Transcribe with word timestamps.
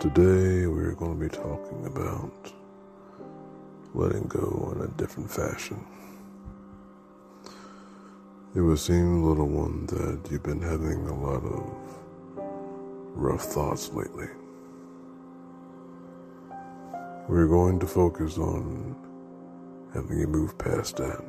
Today 0.00 0.68
we're 0.68 0.94
going 0.94 1.18
to 1.18 1.28
be 1.28 1.28
talking 1.28 1.84
about 1.84 2.52
letting 3.94 4.28
go 4.28 4.72
in 4.76 4.82
a 4.82 4.88
different 4.96 5.28
fashion. 5.28 5.84
It 8.54 8.60
would 8.60 8.78
seem, 8.78 9.24
little 9.24 9.48
one, 9.48 9.86
that 9.86 10.30
you've 10.30 10.44
been 10.44 10.62
having 10.62 11.08
a 11.08 11.14
lot 11.20 11.42
of 11.42 11.68
rough 13.16 13.42
thoughts 13.42 13.92
lately. 13.92 14.28
We're 17.26 17.48
going 17.48 17.80
to 17.80 17.86
focus 17.88 18.38
on 18.38 18.94
having 19.92 20.20
you 20.20 20.28
move 20.28 20.56
past 20.58 20.98
that. 20.98 21.24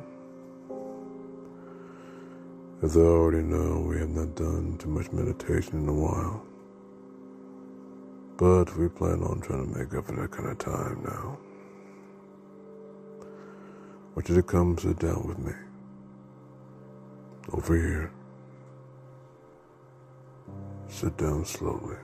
As 2.84 2.96
I 2.96 3.00
already 3.00 3.42
know, 3.42 3.80
we 3.80 3.98
have 3.98 4.10
not 4.10 4.36
done 4.36 4.78
too 4.78 4.90
much 4.90 5.10
meditation 5.10 5.82
in 5.82 5.88
a 5.88 5.92
while. 5.92 6.46
But 8.40 8.74
we 8.74 8.88
plan 8.88 9.22
on 9.22 9.42
trying 9.42 9.70
to 9.70 9.78
make 9.78 9.92
up 9.92 10.06
for 10.06 10.12
that 10.12 10.30
kind 10.30 10.48
of 10.48 10.56
time 10.56 11.02
now. 11.04 11.38
I 13.20 13.26
want 14.14 14.30
you 14.30 14.34
to 14.34 14.42
come 14.42 14.78
sit 14.78 14.98
down 14.98 15.28
with 15.28 15.38
me. 15.40 15.52
Over 17.52 17.76
here. 17.76 18.12
Sit 20.88 21.18
down 21.18 21.44
slowly. 21.44 21.96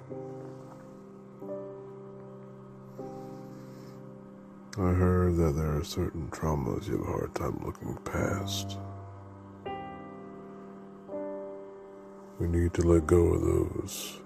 I 4.76 4.92
heard 4.92 5.38
that 5.38 5.52
there 5.52 5.74
are 5.74 5.84
certain 5.84 6.28
traumas 6.28 6.86
you 6.86 6.98
have 6.98 7.08
a 7.08 7.12
hard 7.12 7.34
time 7.34 7.62
looking 7.64 7.96
past. 8.04 8.76
We 12.38 12.46
need 12.46 12.74
to 12.74 12.82
let 12.82 13.06
go 13.06 13.24
of 13.32 13.40
those 13.40 14.18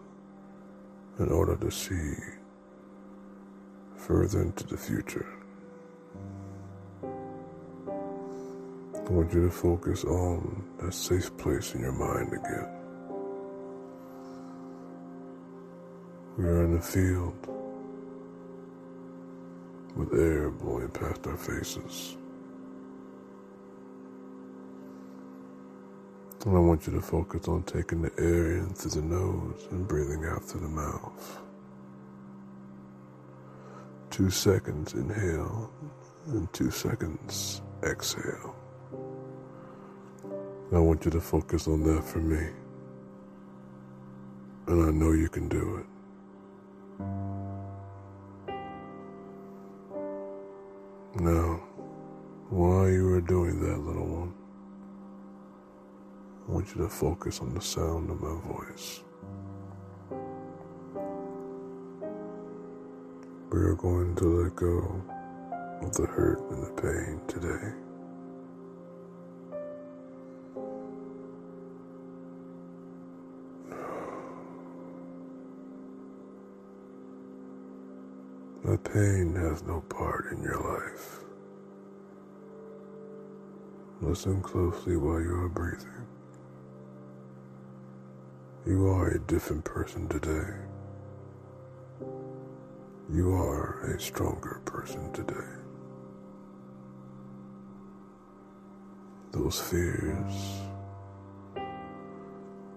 in 1.18 1.30
order 1.30 1.56
to 1.56 1.70
see 1.70 2.14
further 3.96 4.42
into 4.42 4.66
the 4.66 4.76
future. 4.76 5.26
I 8.94 9.12
want 9.12 9.32
you 9.32 9.44
to 9.44 9.50
focus 9.50 10.04
on 10.04 10.64
that 10.78 10.94
safe 10.94 11.36
place 11.36 11.74
in 11.74 11.80
your 11.80 11.92
mind 11.92 12.32
again. 12.32 12.68
We 16.38 16.44
are 16.44 16.64
in 16.64 16.76
a 16.76 16.80
field 16.80 17.34
with 19.96 20.14
air 20.14 20.50
blowing 20.50 20.88
past 20.90 21.26
our 21.26 21.36
faces. 21.36 22.16
And 26.46 26.56
I 26.56 26.60
want 26.60 26.86
you 26.86 26.94
to 26.94 27.02
focus 27.02 27.48
on 27.48 27.64
taking 27.64 28.00
the 28.00 28.12
air 28.18 28.56
in 28.56 28.70
through 28.70 29.02
the 29.02 29.06
nose 29.06 29.68
and 29.70 29.86
breathing 29.86 30.24
out 30.24 30.42
through 30.42 30.62
the 30.62 30.68
mouth. 30.68 31.38
Two 34.08 34.30
seconds 34.30 34.94
inhale 34.94 35.70
and 36.28 36.50
two 36.54 36.70
seconds 36.70 37.60
exhale. 37.82 38.56
I 40.72 40.78
want 40.78 41.04
you 41.04 41.10
to 41.10 41.20
focus 41.20 41.68
on 41.68 41.82
that 41.82 42.04
for 42.04 42.20
me. 42.20 42.48
And 44.66 44.86
I 44.86 44.90
know 44.92 45.12
you 45.12 45.28
can 45.28 45.48
do 45.48 45.76
it. 45.76 45.86
Now, 51.20 51.60
while 52.48 52.88
you 52.88 53.12
are 53.14 53.20
doing 53.20 53.60
that, 53.60 53.78
little 53.78 54.06
one, 54.06 54.34
I 56.50 56.52
want 56.52 56.74
you 56.74 56.82
to 56.82 56.88
focus 56.88 57.40
on 57.40 57.54
the 57.54 57.60
sound 57.60 58.10
of 58.10 58.20
my 58.20 58.34
voice. 58.40 59.04
We 63.52 63.60
are 63.60 63.76
going 63.76 64.16
to 64.16 64.24
let 64.24 64.56
go 64.56 65.00
of 65.80 65.94
the 65.94 66.06
hurt 66.06 66.40
and 66.50 66.64
the 66.64 66.72
pain 66.82 67.20
today. 67.28 67.72
That 78.64 78.82
pain 78.92 79.36
has 79.36 79.62
no 79.62 79.82
part 79.82 80.32
in 80.32 80.42
your 80.42 80.58
life. 80.58 81.20
Listen 84.00 84.42
closely 84.42 84.96
while 84.96 85.20
you 85.20 85.32
are 85.44 85.48
breathing. 85.48 85.86
You 88.66 88.88
are 88.88 89.08
a 89.08 89.18
different 89.20 89.64
person 89.64 90.06
today. 90.08 90.54
You 93.10 93.32
are 93.32 93.80
a 93.84 93.98
stronger 93.98 94.60
person 94.66 95.10
today. 95.14 95.34
Those 99.32 99.58
fears, 99.58 100.60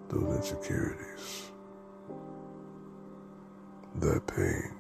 those 0.07 0.35
insecurities, 0.37 1.51
that 3.99 4.25
pain. 4.25 4.71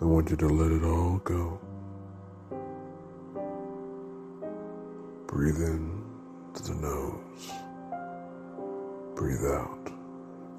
I 0.00 0.04
want 0.06 0.30
you 0.30 0.36
to 0.36 0.48
let 0.48 0.72
it 0.72 0.82
all 0.82 1.18
go. 1.18 1.60
Breathe 5.26 5.60
in 5.60 6.02
through 6.54 6.74
the 6.74 6.80
nose. 6.80 7.61
Breathe 9.22 9.46
out 9.52 9.88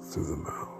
through 0.00 0.24
the 0.24 0.36
mouth. 0.36 0.73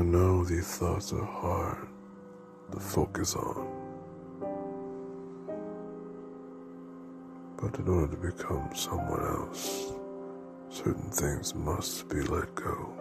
I 0.00 0.02
know 0.02 0.42
these 0.44 0.78
thoughts 0.78 1.12
are 1.12 1.22
hard 1.22 1.86
to 2.72 2.80
focus 2.80 3.36
on. 3.36 3.66
But 7.60 7.78
in 7.78 7.86
order 7.86 8.16
to 8.16 8.16
become 8.16 8.70
someone 8.74 9.20
else, 9.20 9.92
certain 10.70 11.10
things 11.10 11.54
must 11.54 12.08
be 12.08 12.22
let 12.22 12.54
go. 12.54 12.94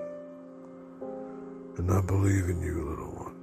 And 1.78 1.90
I 1.90 2.02
believe 2.02 2.50
in 2.50 2.62
you, 2.62 2.90
little 2.90 3.14
one. 3.24 3.36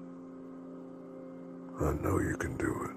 I 1.81 1.93
know 2.03 2.19
you 2.19 2.37
can 2.37 2.59
do 2.59 2.91
it. 2.91 2.97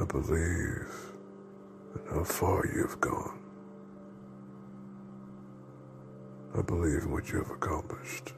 I 0.00 0.04
believe 0.04 0.94
in 1.96 2.00
how 2.14 2.22
far 2.22 2.64
you 2.72 2.82
have 2.82 3.00
gone. 3.00 3.47
I 6.58 6.62
believe 6.62 7.04
in 7.04 7.12
what 7.12 7.30
you 7.30 7.38
have 7.38 7.52
accomplished. 7.52 8.32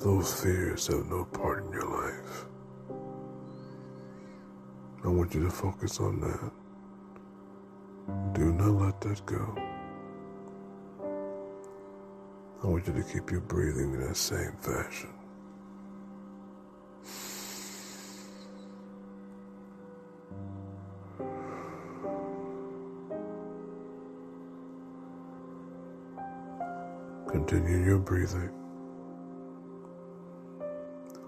Those 0.00 0.42
fears 0.42 0.88
have 0.88 1.06
no 1.06 1.24
part 1.24 1.64
in 1.64 1.72
your 1.72 1.86
life. 1.86 2.46
I 5.04 5.08
want 5.08 5.32
you 5.32 5.44
to 5.44 5.50
focus 5.50 6.00
on 6.00 6.20
that. 6.20 6.50
Do 8.34 8.52
not 8.54 8.72
let 8.72 9.00
that 9.02 9.24
go. 9.24 9.56
I 12.64 12.66
want 12.66 12.84
you 12.88 12.94
to 12.94 13.02
keep 13.04 13.30
your 13.30 13.42
breathing 13.42 13.94
in 13.94 14.00
that 14.00 14.16
same 14.16 14.56
fashion. 14.60 15.10
Continue 27.54 27.86
your 27.86 27.98
breathing. 27.98 28.50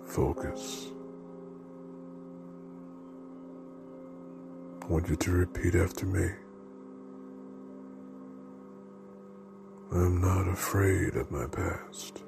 Focus. 0.06 0.88
I 4.82 4.86
want 4.86 5.08
you 5.08 5.14
to 5.14 5.30
repeat 5.30 5.76
after 5.76 6.04
me. 6.04 6.28
I'm 9.92 10.20
not 10.20 10.48
afraid 10.48 11.14
of 11.14 11.30
my 11.30 11.46
past. 11.46 12.24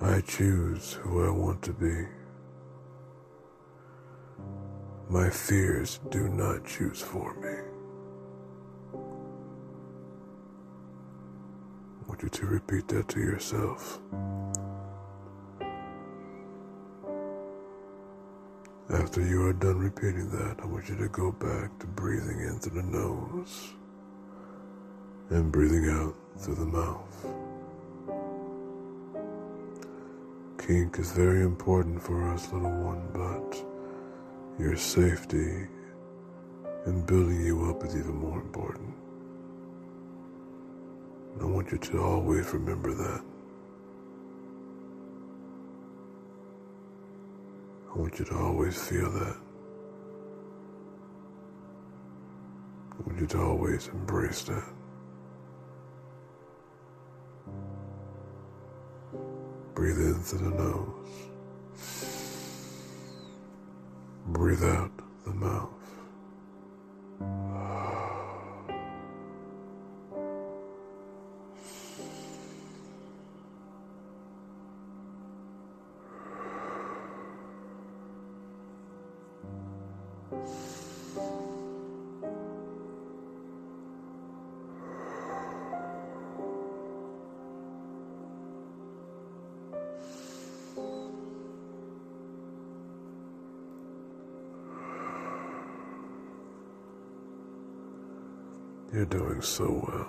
I 0.00 0.20
choose 0.22 0.94
who 0.94 1.24
I 1.24 1.30
want 1.30 1.62
to 1.62 1.72
be. 1.72 2.06
My 5.08 5.30
fears 5.30 6.00
do 6.10 6.28
not 6.28 6.66
choose 6.66 7.00
for 7.00 7.34
me. 7.34 7.69
Want 12.10 12.24
you 12.24 12.28
to 12.28 12.46
repeat 12.46 12.88
that 12.88 13.06
to 13.06 13.20
yourself. 13.20 14.00
After 18.92 19.24
you 19.24 19.46
are 19.46 19.52
done 19.52 19.78
repeating 19.78 20.28
that, 20.30 20.56
I 20.60 20.66
want 20.66 20.88
you 20.88 20.96
to 20.96 21.08
go 21.08 21.30
back 21.30 21.78
to 21.78 21.86
breathing 21.86 22.40
in 22.40 22.58
through 22.58 22.82
the 22.82 22.88
nose 22.88 23.74
and 25.28 25.52
breathing 25.52 25.88
out 25.88 26.16
through 26.36 26.56
the 26.56 26.66
mouth. 26.66 27.26
Kink 30.66 30.98
is 30.98 31.12
very 31.12 31.42
important 31.42 32.02
for 32.02 32.28
us, 32.30 32.52
little 32.52 32.72
one, 32.72 33.06
but 33.12 34.60
your 34.60 34.76
safety 34.76 35.68
and 36.86 37.06
building 37.06 37.40
you 37.40 37.70
up 37.70 37.84
is 37.84 37.94
even 37.94 38.16
more 38.16 38.40
important. 38.40 38.99
I 41.38 41.44
want 41.44 41.70
you 41.70 41.78
to 41.78 42.02
always 42.02 42.52
remember 42.52 42.92
that. 42.92 43.22
I 47.94 47.98
want 47.98 48.18
you 48.18 48.24
to 48.24 48.36
always 48.36 48.80
feel 48.80 49.10
that. 49.10 49.36
I 52.92 53.02
want 53.06 53.20
you 53.20 53.26
to 53.26 53.40
always 53.40 53.88
embrace 53.88 54.42
that. 54.44 54.64
Breathe 59.74 59.98
in 59.98 60.14
through 60.14 60.50
the 60.50 60.56
nose. 60.56 61.10
Breathe 64.26 64.64
out 64.64 64.90
the 65.24 65.32
mouth. 65.32 65.79
You're 98.92 99.04
doing 99.04 99.40
so 99.40 99.84
well. 99.86 100.08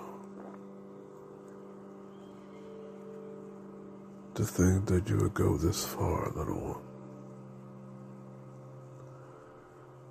To 4.34 4.44
think 4.44 4.86
that 4.86 5.08
you 5.08 5.18
would 5.18 5.34
go 5.34 5.56
this 5.56 5.84
far, 5.84 6.32
little 6.34 6.58
one. 6.58 6.82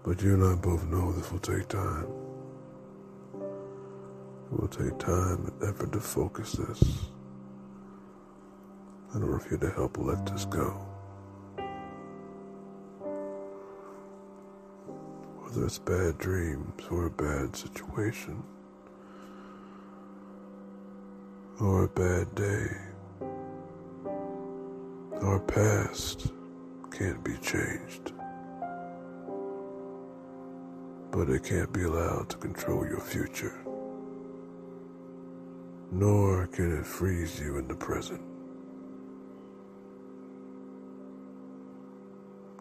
But 0.06 0.22
you 0.22 0.36
and 0.36 0.44
I 0.46 0.56
both 0.56 0.86
know 0.86 1.12
this 1.12 1.30
will 1.34 1.40
take 1.40 1.68
time. 1.68 2.08
It 3.34 4.62
will 4.62 4.70
take 4.70 4.98
time 5.00 5.52
and 5.52 5.70
effort 5.70 5.92
to 5.92 6.00
focus 6.00 6.54
this 6.54 7.10
in 9.14 9.24
order 9.24 9.40
for 9.40 9.50
you 9.50 9.58
to 9.58 9.70
help 9.72 9.98
let 9.98 10.26
this 10.28 10.46
go. 10.46 10.70
Whether 15.42 15.66
it's 15.66 15.78
bad 15.78 16.18
dreams 16.20 16.84
or 16.90 17.08
a 17.08 17.12
bad 17.12 17.54
situation 17.54 18.42
or 21.62 21.84
a 21.84 21.88
bad 21.88 22.34
day 22.34 22.68
our 25.22 25.40
past 25.40 26.32
can't 26.90 27.24
be 27.24 27.38
changed, 27.38 28.14
but 31.12 31.30
it 31.30 31.44
can't 31.44 31.72
be 31.72 31.84
allowed 31.84 32.28
to 32.30 32.38
control 32.38 32.84
your 32.88 33.00
future, 33.00 33.56
nor 35.92 36.48
can 36.48 36.80
it 36.80 36.86
freeze 36.86 37.40
you 37.40 37.58
in 37.58 37.68
the 37.68 37.76
present. 37.76 38.22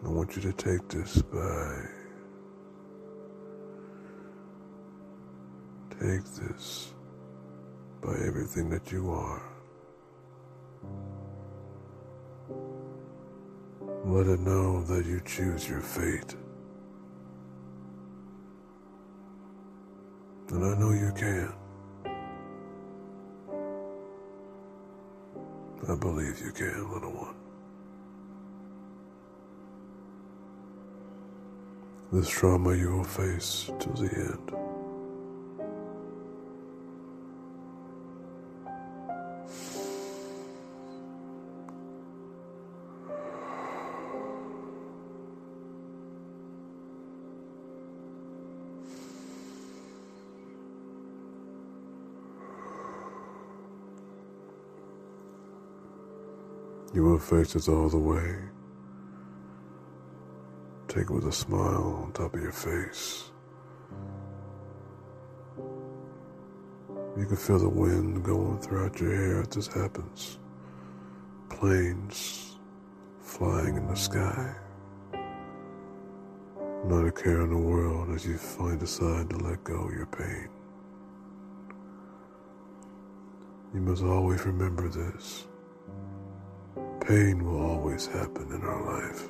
I 0.04 0.08
want 0.08 0.36
you 0.36 0.42
to 0.42 0.52
take 0.52 0.86
this 0.88 1.22
by 1.22 1.86
take 5.98 6.24
this 6.24 6.92
by 8.00 8.14
everything 8.26 8.70
that 8.70 8.90
you 8.90 9.10
are. 9.10 9.42
Let 14.04 14.26
it 14.26 14.40
know 14.40 14.82
that 14.84 15.04
you 15.04 15.20
choose 15.24 15.68
your 15.68 15.80
fate. 15.80 16.34
And 20.50 20.64
I 20.64 20.78
know 20.78 20.92
you 20.92 21.12
can. 21.14 21.52
I 25.88 25.94
believe 25.94 26.40
you 26.40 26.52
can, 26.52 26.92
little 26.92 27.12
one. 27.12 27.34
This 32.12 32.28
trauma 32.28 32.74
you 32.74 32.90
will 32.90 33.04
face 33.04 33.70
till 33.78 33.92
the 33.92 34.10
end. 34.14 34.69
You 56.92 57.04
will 57.04 57.18
face 57.18 57.52
this 57.52 57.68
all 57.68 57.88
the 57.88 57.98
way. 57.98 58.36
Take 60.88 61.04
it 61.04 61.10
with 61.10 61.26
a 61.26 61.32
smile 61.32 62.02
on 62.02 62.12
top 62.12 62.34
of 62.34 62.42
your 62.42 62.50
face. 62.50 63.30
You 67.16 67.26
can 67.26 67.36
feel 67.36 67.60
the 67.60 67.68
wind 67.68 68.24
going 68.24 68.58
throughout 68.58 69.00
your 69.00 69.14
hair 69.14 69.40
as 69.40 69.48
this 69.48 69.68
happens. 69.68 70.38
Planes 71.48 72.58
flying 73.20 73.76
in 73.76 73.86
the 73.86 73.94
sky. 73.94 74.52
Not 76.84 77.06
a 77.06 77.12
care 77.12 77.42
in 77.42 77.50
the 77.50 77.56
world 77.56 78.10
as 78.10 78.26
you 78.26 78.36
finally 78.36 78.78
decide 78.78 79.30
to 79.30 79.36
let 79.36 79.62
go 79.62 79.74
of 79.74 79.92
your 79.92 80.06
pain. 80.06 80.48
You 83.74 83.80
must 83.80 84.02
always 84.02 84.44
remember 84.44 84.88
this. 84.88 85.46
Pain 87.06 87.44
will 87.44 87.60
always 87.60 88.06
happen 88.06 88.52
in 88.52 88.62
our 88.62 89.02
life. 89.02 89.28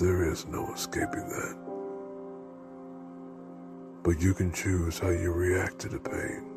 There 0.00 0.30
is 0.30 0.46
no 0.46 0.72
escaping 0.72 1.28
that. 1.28 1.56
But 4.02 4.20
you 4.20 4.34
can 4.34 4.52
choose 4.52 4.98
how 4.98 5.10
you 5.10 5.32
react 5.32 5.78
to 5.80 5.88
the 5.88 6.00
pain. 6.00 6.50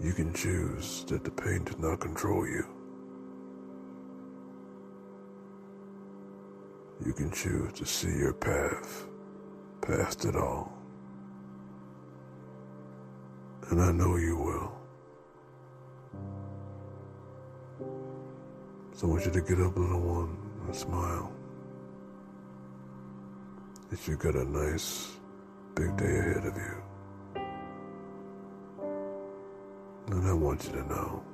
You 0.00 0.12
can 0.12 0.32
choose 0.32 1.04
that 1.08 1.24
the 1.24 1.30
pain 1.30 1.64
does 1.64 1.78
not 1.78 2.00
control 2.00 2.46
you. 2.46 2.64
You 7.04 7.12
can 7.12 7.30
choose 7.30 7.72
to 7.74 7.86
see 7.86 8.16
your 8.16 8.32
path 8.32 9.06
past 9.82 10.24
it 10.24 10.36
all. 10.36 10.72
And 13.70 13.80
I 13.80 13.92
know 13.92 14.16
you 14.16 14.36
will. 14.36 14.83
So 18.96 19.08
I 19.08 19.10
want 19.10 19.26
you 19.26 19.32
to 19.32 19.40
get 19.40 19.60
up, 19.60 19.76
little 19.76 20.00
one, 20.00 20.38
and 20.66 20.74
smile. 20.74 21.32
That 23.90 24.06
you 24.06 24.16
got 24.16 24.36
a 24.36 24.44
nice 24.44 25.16
big 25.74 25.96
day 25.96 26.16
ahead 26.16 26.46
of 26.46 26.56
you. 26.56 27.42
And 30.06 30.28
I 30.28 30.32
want 30.32 30.64
you 30.64 30.70
to 30.72 30.84
know 30.86 31.24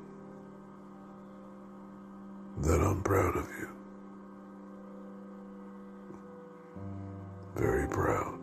that 2.62 2.80
I'm 2.80 3.02
proud 3.02 3.36
of 3.36 3.46
you. 3.58 3.68
Very 7.56 7.86
proud. 7.88 8.38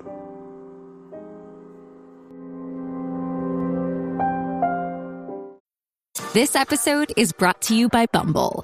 This 6.34 6.56
episode 6.56 7.12
is 7.18 7.32
brought 7.32 7.62
to 7.64 7.76
you 7.76 7.90
by 7.90 8.06
Bumble. 8.06 8.64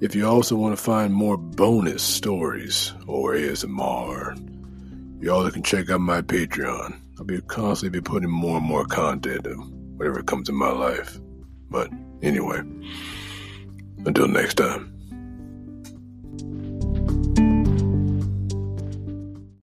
if 0.00 0.14
you 0.14 0.26
also 0.26 0.56
want 0.56 0.76
to 0.76 0.82
find 0.82 1.12
more 1.12 1.36
bonus 1.36 2.02
stories 2.02 2.92
or 3.06 3.34
ASMR, 3.34 5.22
y'all 5.22 5.50
can 5.50 5.62
check 5.62 5.90
out 5.90 6.00
my 6.00 6.20
Patreon. 6.20 7.00
I'll 7.18 7.24
be 7.24 7.40
constantly 7.42 8.00
be 8.00 8.04
putting 8.04 8.30
more 8.30 8.58
and 8.58 8.66
more 8.66 8.84
content 8.84 9.46
of 9.46 9.58
whatever 9.96 10.22
comes 10.22 10.48
in 10.48 10.56
my 10.56 10.70
life. 10.70 11.18
But 11.70 11.90
anyway, 12.22 12.62
until 14.04 14.28
next 14.28 14.54
time. 14.54 14.93